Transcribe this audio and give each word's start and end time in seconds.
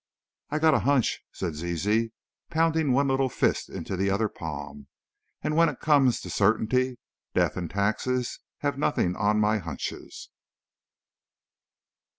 "I've 0.49 0.61
got 0.61 0.73
a 0.73 0.79
hunch," 0.79 1.21
said 1.31 1.53
Zizi, 1.53 2.11
pounding 2.49 2.91
one 2.91 3.09
little 3.09 3.29
fist 3.29 3.69
into 3.69 3.95
the 3.95 4.09
other 4.09 4.29
palm, 4.29 4.87
"and 5.43 5.55
when 5.55 5.69
it 5.69 5.79
comes 5.79 6.19
to 6.21 6.29
certainty, 6.31 6.97
Death 7.35 7.55
and 7.55 7.69
Taxes 7.69 8.39
have 8.61 8.79
nothing 8.79 9.15
on 9.15 9.39
my 9.39 9.59
hunches!" 9.59 10.29